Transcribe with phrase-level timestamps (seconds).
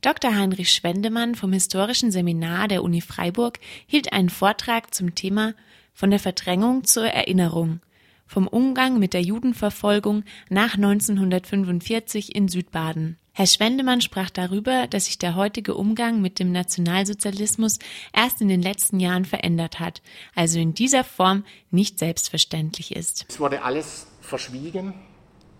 [0.00, 0.34] Dr.
[0.34, 5.54] Heinrich Schwendemann vom Historischen Seminar der Uni Freiburg hielt einen Vortrag zum Thema
[5.92, 7.80] Von der Verdrängung zur Erinnerung
[8.28, 13.16] vom Umgang mit der Judenverfolgung nach 1945 in Südbaden.
[13.32, 17.78] Herr Schwendemann sprach darüber, dass sich der heutige Umgang mit dem Nationalsozialismus
[18.12, 20.02] erst in den letzten Jahren verändert hat,
[20.34, 23.26] also in dieser Form nicht selbstverständlich ist.
[23.28, 24.94] Es wurde alles verschwiegen,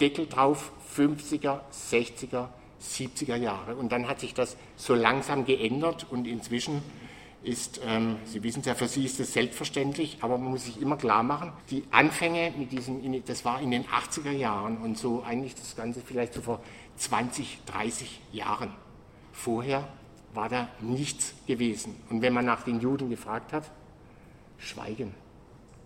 [0.01, 2.49] Deckel drauf, 50er, 60er,
[2.83, 3.77] 70er Jahre.
[3.77, 6.83] Und dann hat sich das so langsam geändert und inzwischen
[7.43, 10.81] ist, ähm, Sie wissen es ja, für Sie ist es selbstverständlich, aber man muss sich
[10.81, 15.23] immer klar machen, die Anfänge mit diesen, das war in den 80er Jahren und so
[15.23, 16.61] eigentlich das Ganze vielleicht so vor
[16.97, 18.73] 20, 30 Jahren.
[19.33, 19.89] Vorher
[20.35, 21.95] war da nichts gewesen.
[22.11, 23.71] Und wenn man nach den Juden gefragt hat,
[24.59, 25.15] schweigen.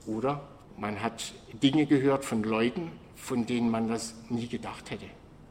[0.07, 5.07] Oder man hat Dinge gehört von Leuten, von denen man das nie gedacht hätte,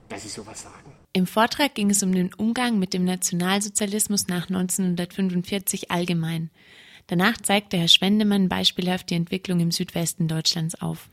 [0.09, 1.00] dass sie sowas sagen.
[1.13, 6.49] Im Vortrag ging es um den Umgang mit dem Nationalsozialismus nach 1945 allgemein.
[7.07, 11.09] Danach zeigte Herr Schwendemann beispielhaft die Entwicklung im Südwesten Deutschlands auf.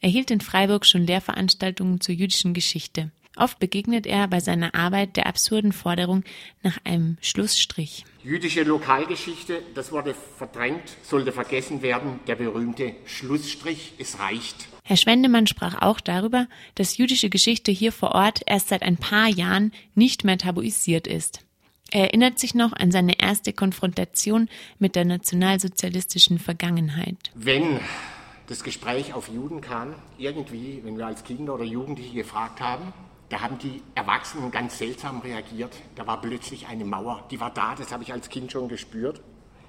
[0.00, 3.10] Er hielt in Freiburg schon Lehrveranstaltungen zur jüdischen Geschichte.
[3.36, 6.22] Oft begegnet er bei seiner Arbeit der absurden Forderung
[6.62, 8.04] nach einem Schlussstrich.
[8.22, 14.68] Jüdische Lokalgeschichte, das wurde verdrängt, sollte vergessen werden, der berühmte Schlussstrich, es reicht.
[14.86, 19.28] Herr Schwendemann sprach auch darüber, dass jüdische Geschichte hier vor Ort erst seit ein paar
[19.28, 21.40] Jahren nicht mehr tabuisiert ist.
[21.90, 27.16] Er erinnert sich noch an seine erste Konfrontation mit der nationalsozialistischen Vergangenheit.
[27.34, 27.80] Wenn
[28.46, 32.92] das Gespräch auf Juden kam, irgendwie, wenn wir als Kinder oder Jugendliche gefragt haben,
[33.30, 35.74] da haben die Erwachsenen ganz seltsam reagiert.
[35.94, 39.22] Da war plötzlich eine Mauer, die war da, das habe ich als Kind schon gespürt.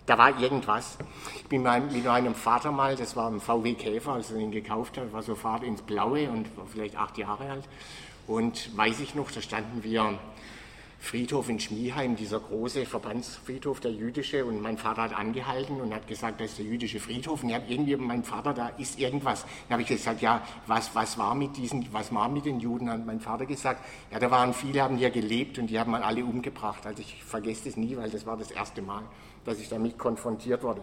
[0.05, 0.97] Da war irgendwas.
[1.35, 4.97] Ich bin mit meinem Vater mal, das war ein VW Käfer, als er ihn gekauft
[4.97, 7.63] hat, war so Fahrt ins Blaue und war vielleicht acht Jahre alt.
[8.27, 10.19] Und weiß ich noch, da standen wir
[11.05, 16.07] Friedhof in Schmieheim, dieser große Verbandsfriedhof, der jüdische, und mein Vater hat angehalten und hat
[16.07, 17.43] gesagt, das ist der jüdische Friedhof.
[17.43, 19.43] Und ich habe irgendwie, mein Vater, da ist irgendwas.
[19.67, 22.89] Dann habe ich gesagt, ja, was, was war mit diesen, was war mit den Juden?
[22.89, 26.03] Hat mein Vater gesagt, ja, da waren viele, haben hier gelebt und die haben mal
[26.03, 26.85] alle umgebracht.
[26.85, 29.03] Also ich vergesse das nie, weil das war das erste Mal
[29.45, 30.81] dass ich damit konfrontiert wurde.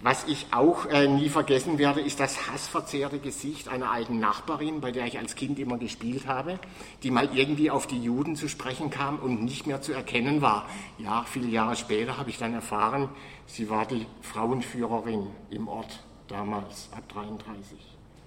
[0.00, 4.92] Was ich auch äh, nie vergessen werde, ist das hassverzerrte Gesicht einer alten Nachbarin, bei
[4.92, 6.60] der ich als Kind immer gespielt habe,
[7.02, 10.66] die mal irgendwie auf die Juden zu sprechen kam und nicht mehr zu erkennen war.
[10.98, 13.08] Ja, viele Jahre später habe ich dann erfahren,
[13.46, 17.76] sie war die Frauenführerin im Ort damals, ab 33.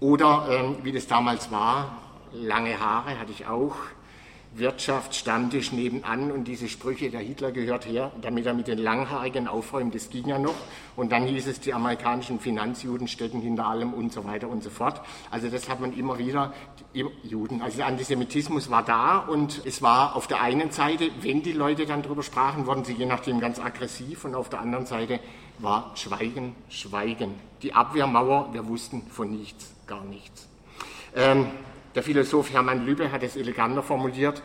[0.01, 2.01] Oder ähm, wie das damals war,
[2.33, 3.75] lange Haare hatte ich auch,
[4.53, 9.95] Wirtschaftsstammtisch nebenan und diese Sprüche, der Hitler gehört her, damit er mit den Langhaarigen aufräumt,
[9.95, 10.55] das ging ja noch.
[10.97, 14.69] Und dann hieß es, die amerikanischen Finanzjuden stecken hinter allem und so weiter und so
[14.69, 15.01] fort.
[15.29, 16.53] Also das hat man immer wieder,
[17.23, 21.53] Juden, also der Antisemitismus war da und es war auf der einen Seite, wenn die
[21.53, 25.21] Leute dann darüber sprachen, wurden sie je nachdem ganz aggressiv und auf der anderen Seite
[25.59, 27.35] war Schweigen, Schweigen.
[27.61, 30.49] Die Abwehrmauer, wir wussten von nichts, gar nichts.
[31.15, 31.47] Ähm,
[31.95, 34.41] der Philosoph Hermann Lübbe hat es eleganter formuliert,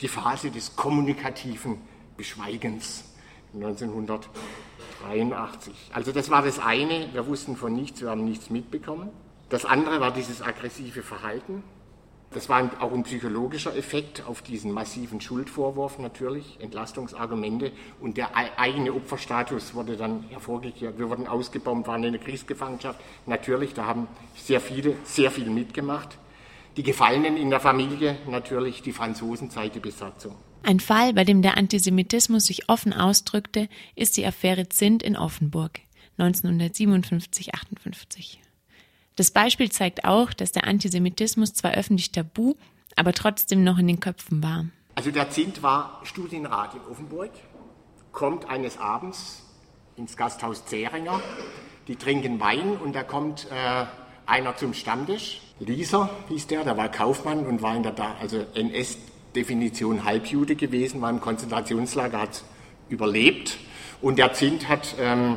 [0.00, 1.78] die Phase des kommunikativen
[2.16, 3.04] Beschweigens
[3.54, 5.90] 1983.
[5.92, 9.10] Also das war das eine, wir wussten von nichts, wir haben nichts mitbekommen.
[9.48, 11.62] Das andere war dieses aggressive Verhalten.
[12.30, 18.92] Das war auch ein psychologischer Effekt auf diesen massiven Schuldvorwurf natürlich, Entlastungsargumente und der eigene
[18.92, 20.98] Opferstatus wurde dann hervorgekehrt.
[20.98, 23.00] Wir wurden ausgebombt, waren in der Kriegsgefangenschaft.
[23.24, 26.18] Natürlich, da haben sehr viele sehr viel mitgemacht.
[26.78, 30.36] Die Gefallenen in der Familie natürlich die Franzosen seit der Besatzung.
[30.62, 35.80] Ein Fall, bei dem der Antisemitismus sich offen ausdrückte, ist die Affäre Zint in Offenburg
[36.20, 38.36] 1957-58.
[39.16, 42.54] Das Beispiel zeigt auch, dass der Antisemitismus zwar öffentlich tabu,
[42.94, 44.66] aber trotzdem noch in den Köpfen war.
[44.94, 47.32] Also der Zint war Studienrat in Offenburg,
[48.12, 49.42] kommt eines Abends
[49.96, 51.20] ins Gasthaus Zähringer,
[51.88, 53.84] die trinken Wein und da kommt äh,
[54.26, 60.04] einer zum Stammtisch Lieser hieß der, der war Kaufmann und war in der also NS-Definition
[60.04, 62.42] Halbjude gewesen, war im Konzentrationslager, hat
[62.88, 63.58] überlebt.
[64.00, 65.36] Und der Zint hat ähm,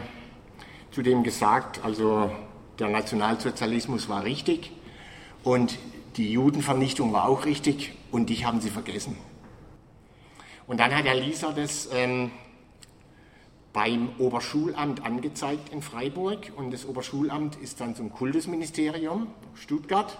[0.92, 2.32] zudem gesagt, also
[2.78, 4.72] der Nationalsozialismus war richtig
[5.44, 5.78] und
[6.18, 9.18] die Judenvernichtung war auch richtig und dich haben sie vergessen.
[10.68, 12.32] Und dann hat der Lieser das ähm,
[13.74, 20.18] beim Oberschulamt angezeigt in Freiburg und das Oberschulamt ist dann zum Kultusministerium Stuttgart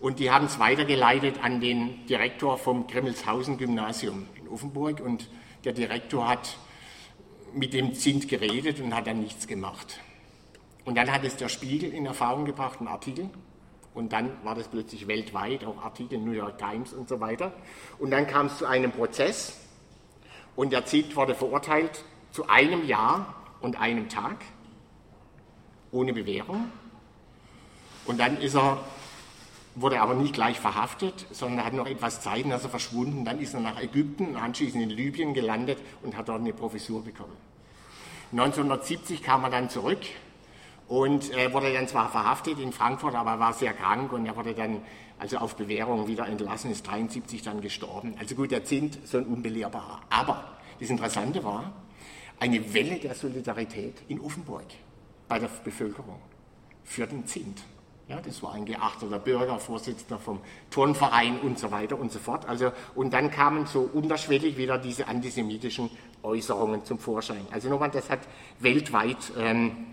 [0.00, 5.28] und die haben es weitergeleitet an den Direktor vom Grimmelshausen Gymnasium in Offenburg und
[5.64, 6.56] der Direktor hat
[7.54, 10.00] mit dem Zint geredet und hat dann nichts gemacht.
[10.84, 13.30] Und dann hat es der Spiegel in Erfahrung gebracht, einen Artikel.
[13.94, 17.52] Und dann war das plötzlich weltweit, auch Artikel New York Times und so weiter.
[17.98, 19.60] Und dann kam es zu einem Prozess
[20.56, 22.04] Und der Zint wurde verurteilt
[22.34, 24.44] zu einem Jahr und einem Tag
[25.92, 26.64] ohne Bewährung.
[28.06, 28.80] Und dann ist er,
[29.76, 33.24] wurde er aber nicht gleich verhaftet, sondern hat noch etwas Zeit, dass er verschwunden.
[33.24, 37.36] Dann ist er nach Ägypten, anschließend in Libyen gelandet und hat dort eine Professur bekommen.
[38.32, 40.02] 1970 kam er dann zurück
[40.88, 44.54] und äh, wurde dann zwar verhaftet in Frankfurt, aber war sehr krank und er wurde
[44.54, 44.82] dann
[45.20, 48.16] also auf Bewährung wieder entlassen, ist 73 dann gestorben.
[48.18, 50.00] Also gut, der Zint so ein unbelehrbarer.
[50.10, 51.72] Aber das Interessante war,
[52.40, 54.66] eine Welle der Solidarität in Offenburg
[55.28, 56.20] bei der Bevölkerung
[56.84, 57.62] für den Zint.
[58.08, 60.40] Ja, das war ein geachteter Bürger, Vorsitzender vom
[60.70, 62.46] Turnverein und so weiter und so fort.
[62.46, 65.88] Also, und dann kamen so unterschwellig wieder diese antisemitischen
[66.22, 67.46] Äußerungen zum Vorschein.
[67.50, 68.20] Also nochmal, das hat
[68.58, 69.86] weltweit ähm,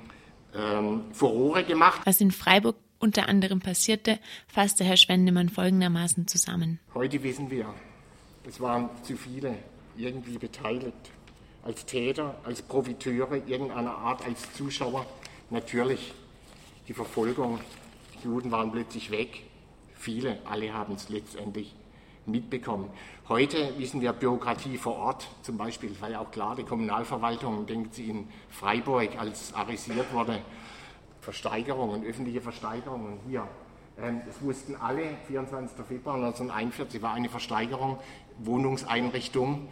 [0.53, 2.01] ähm, Furore gemacht.
[2.03, 6.79] Was in Freiburg unter anderem passierte, fasste Herr Schwendemann folgendermaßen zusammen.
[6.93, 7.73] Heute wissen wir,
[8.47, 9.55] es waren zu viele
[9.97, 11.11] irgendwie beteiligt.
[11.63, 15.05] Als Täter, als Profiteure irgendeiner Art, als Zuschauer.
[15.49, 16.13] Natürlich
[16.87, 17.59] die Verfolgung.
[18.15, 19.43] Die Juden waren plötzlich weg.
[19.93, 21.75] Viele, alle haben es letztendlich
[22.25, 22.89] mitbekommen.
[23.29, 27.95] Heute wissen wir Bürokratie vor Ort, zum Beispiel, war ja auch klar, die Kommunalverwaltung, denkt
[27.95, 30.41] sie in Freiburg, als arisiert wurde,
[31.21, 33.47] Versteigerungen, öffentliche Versteigerungen hier.
[33.99, 35.85] Ähm, das wussten alle, 24.
[35.85, 37.99] Februar 1941 war eine Versteigerung,
[38.39, 39.67] Wohnungseinrichtung.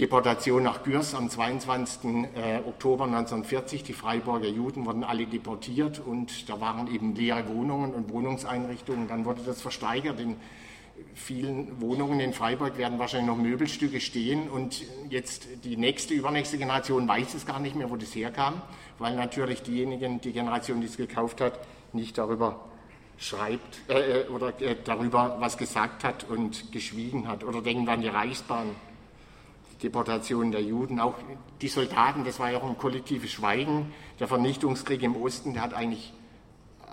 [0.00, 2.10] Deportation nach Gürs am 22.
[2.34, 3.82] Äh, Oktober 1940.
[3.82, 9.08] Die Freiburger Juden wurden alle deportiert und da waren eben leere Wohnungen und Wohnungseinrichtungen.
[9.08, 10.18] Dann wurde das versteigert.
[10.18, 10.36] In
[11.14, 17.06] vielen Wohnungen in Freiburg werden wahrscheinlich noch Möbelstücke stehen und jetzt die nächste, übernächste Generation
[17.06, 18.62] weiß es gar nicht mehr, wo das herkam,
[18.98, 21.60] weil natürlich diejenigen, die Generation, die es gekauft hat,
[21.92, 22.58] nicht darüber
[23.18, 27.44] schreibt äh, äh oder äh, darüber was gesagt hat und geschwiegen hat.
[27.44, 28.70] Oder denken wir an die Reichsbahn
[29.82, 31.14] Deportation der Juden, auch
[31.60, 33.92] die Soldaten, das war ja auch ein kollektives Schweigen.
[34.18, 36.12] Der Vernichtungskrieg im Osten, der hat eigentlich,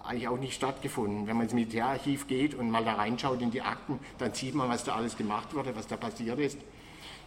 [0.03, 1.27] eigentlich auch nicht stattgefunden.
[1.27, 4.69] Wenn man ins Militärarchiv geht und mal da reinschaut in die Akten, dann sieht man,
[4.69, 6.57] was da alles gemacht wurde, was da passiert ist,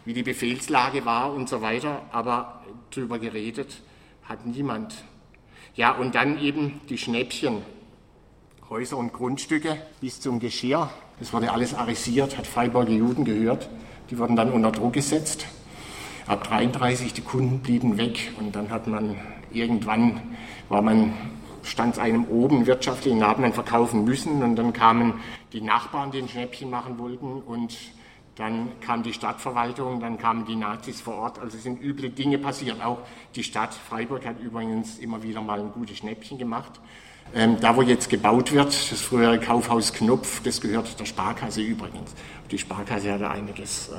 [0.05, 2.01] wie die Befehlslage war und so weiter.
[2.11, 3.81] Aber darüber geredet
[4.23, 5.03] hat niemand.
[5.75, 7.61] Ja, und dann eben die Schnäppchen,
[8.71, 10.89] Häuser und Grundstücke bis zum Geschirr.
[11.19, 13.69] Das wurde alles arisiert, hat Freiburger Juden gehört.
[14.09, 15.45] Die wurden dann unter Druck gesetzt.
[16.25, 19.17] Ab 33 die Kunden blieben weg und dann hat man
[19.51, 20.21] irgendwann
[20.69, 21.11] war man
[21.63, 25.15] stand einem oben wirtschaftlich, den haben man verkaufen müssen und dann kamen
[25.51, 27.77] die Nachbarn, die ein Schnäppchen machen wollten und
[28.35, 31.39] dann kam die Stadtverwaltung, dann kamen die Nazis vor Ort.
[31.39, 32.81] Also es sind üble Dinge passiert.
[32.81, 32.99] Auch
[33.35, 36.79] die Stadt Freiburg hat übrigens immer wieder mal ein gutes Schnäppchen gemacht.
[37.33, 42.13] Ähm, da, wo jetzt gebaut wird, das frühere Kaufhaus Knopf, das gehört der Sparkasse übrigens.
[42.49, 43.93] Die Sparkasse hat einiges äh,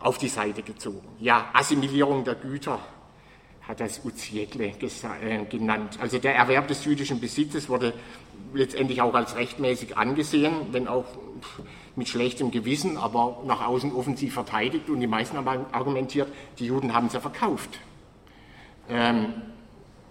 [0.00, 1.08] auf die Seite gezogen.
[1.18, 2.78] Ja, Assimilierung der Güter
[3.66, 5.98] hat das Uziekle äh, genannt.
[6.00, 7.94] Also der Erwerb des jüdischen Besitzes wurde
[8.52, 11.06] letztendlich auch als rechtmäßig angesehen, wenn auch
[11.96, 14.88] mit schlechtem Gewissen, aber nach außen offensiv verteidigt.
[14.88, 16.28] Und die meisten haben argumentiert,
[16.58, 17.78] die Juden haben es ja verkauft.
[18.88, 19.32] Ähm,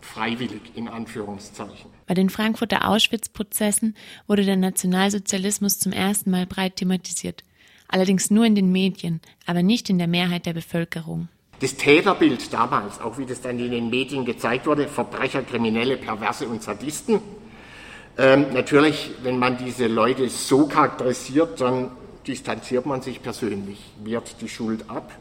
[0.03, 1.89] freiwillig in Anführungszeichen.
[2.05, 3.95] Bei den Frankfurter Auschwitz-Prozessen
[4.27, 7.43] wurde der Nationalsozialismus zum ersten Mal breit thematisiert.
[7.87, 11.29] Allerdings nur in den Medien, aber nicht in der Mehrheit der Bevölkerung.
[11.59, 16.47] Das Täterbild damals, auch wie das dann in den Medien gezeigt wurde, Verbrecher, Kriminelle, Perverse
[16.47, 17.21] und Sadisten.
[18.17, 21.91] Ähm, natürlich, wenn man diese Leute so charakterisiert, dann
[22.27, 25.11] distanziert man sich persönlich, wehrt die Schuld ab.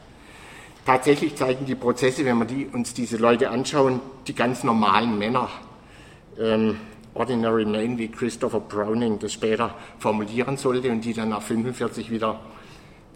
[0.85, 5.49] Tatsächlich zeigen die Prozesse, wenn wir die, uns diese Leute anschauen, die ganz normalen Männer,
[6.39, 6.77] ähm,
[7.15, 12.41] Ordinary Men, wie Christopher Browning das später formulieren sollte und die dann nach 45 wieder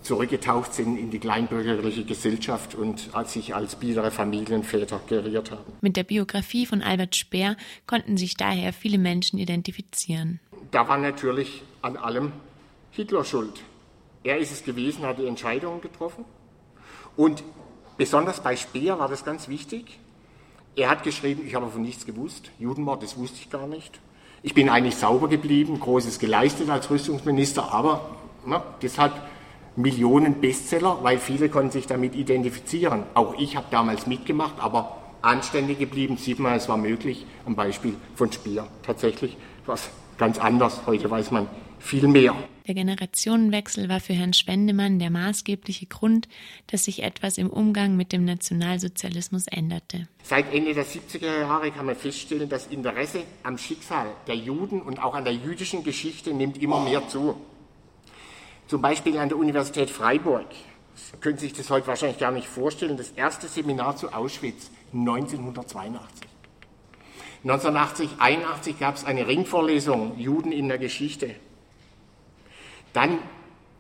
[0.03, 5.73] zurückgetaucht sind in die kleinbürgerliche Gesellschaft und als sich als biedere Familienväter geriert haben.
[5.81, 7.57] Mit der Biografie von Albert Speer
[7.87, 10.39] konnten sich daher viele Menschen identifizieren.
[10.71, 12.33] Da war natürlich an allem
[12.93, 13.63] Hitler schuld.
[14.23, 16.25] Er ist es gewesen, hat die Entscheidungen getroffen.
[17.17, 17.43] Und
[17.97, 19.99] besonders bei Speer war das ganz wichtig.
[20.75, 22.51] Er hat geschrieben, ich habe von nichts gewusst.
[22.59, 23.99] Judenmord, das wusste ich gar nicht.
[24.43, 28.11] Ich bin eigentlich sauber geblieben, Großes geleistet als Rüstungsminister, aber
[28.45, 29.13] na, deshalb
[29.75, 33.05] Millionen Bestseller, weil viele konnten sich damit identifizieren.
[33.15, 37.27] Auch ich habe damals mitgemacht, aber anständig geblieben, sieht man, es war möglich.
[37.45, 40.83] Am Beispiel von Speer tatsächlich was ganz anders.
[40.87, 42.35] Heute weiß man viel mehr.
[42.67, 46.29] Der Generationenwechsel war für Herrn Schwendemann der maßgebliche Grund,
[46.67, 50.09] dass sich etwas im Umgang mit dem Nationalsozialismus änderte.
[50.23, 55.03] Seit Ende der 70er Jahre kann man feststellen, das Interesse am Schicksal der Juden und
[55.03, 57.37] auch an der jüdischen Geschichte nimmt immer mehr zu.
[58.67, 60.47] Zum Beispiel an der Universität Freiburg
[60.97, 66.27] Sie können sich das heute wahrscheinlich gar nicht vorstellen, das erste Seminar zu Auschwitz 1982.
[67.45, 71.35] 1980, 81 gab es eine Ringvorlesung Juden in der Geschichte.
[72.97, 73.19] Dann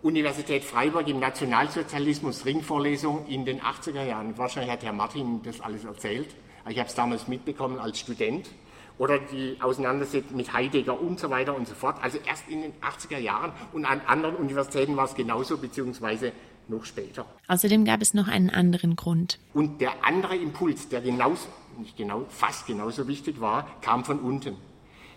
[0.02, 4.37] Universität Freiburg im Nationalsozialismus Ringvorlesung in den 80er Jahren.
[4.37, 6.28] Wahrscheinlich hat Herr Martin das alles erzählt.
[6.68, 8.50] Ich habe es damals mitbekommen als Student.
[8.99, 11.96] Oder die Auseinandersetzung mit Heidegger und so weiter und so fort.
[12.02, 16.32] Also erst in den 80er Jahren und an anderen Universitäten war es genauso, beziehungsweise
[16.68, 17.25] noch später.
[17.49, 19.38] Außerdem gab es noch einen anderen Grund.
[19.54, 24.56] Und der andere Impuls, der genauso, nicht genau, fast genauso wichtig war, kam von unten.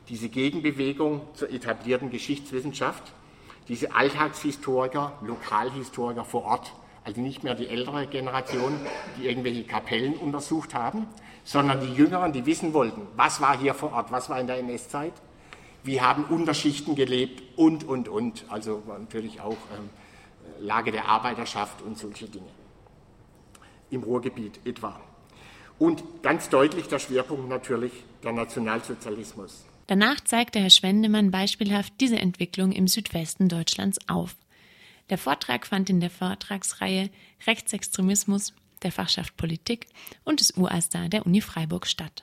[0.08, 3.12] Diese Gegenbewegung zur etablierten Geschichtswissenschaft,
[3.70, 6.74] diese Alltagshistoriker, Lokalhistoriker vor Ort,
[7.04, 8.76] also nicht mehr die ältere Generation,
[9.18, 11.08] die irgendwelche Kapellen untersucht haben,
[11.44, 14.58] sondern die Jüngeren, die wissen wollten, was war hier vor Ort, was war in der
[14.58, 15.14] NS-Zeit,
[15.84, 18.46] wie haben Unterschichten gelebt und, und, und.
[18.50, 19.90] Also natürlich auch ähm,
[20.60, 22.50] Lage der Arbeiterschaft und solche Dinge.
[23.92, 25.00] Im Ruhrgebiet etwa.
[25.78, 29.69] Und ganz deutlich der Schwerpunkt natürlich der Nationalsozialismus.
[29.90, 34.36] Danach zeigte Herr Schwendemann beispielhaft diese Entwicklung im Südwesten Deutschlands auf.
[35.10, 37.10] Der Vortrag fand in der Vortragsreihe
[37.48, 38.54] Rechtsextremismus
[38.84, 39.88] der Fachschaft Politik
[40.26, 42.22] und des UASTA der Uni Freiburg statt.